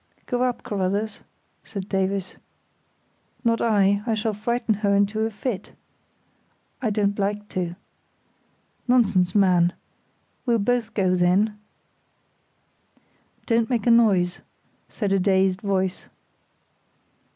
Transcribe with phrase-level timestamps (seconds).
[0.25, 1.21] "Go up, Carruthers,"
[1.63, 2.37] said Davies.
[3.43, 5.73] "Not I—I shall frighten her into a fit."
[6.81, 7.75] "I don't like to."
[8.87, 9.73] "Nonsense, man!
[10.43, 11.55] We'll both go then."
[13.45, 14.41] "Don't make a noise,"
[14.89, 16.07] said a dazed voice.